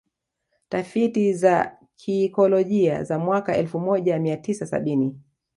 [0.69, 5.17] Tafiti za kiikolojia za mwaka elfu moja mia tisa sabini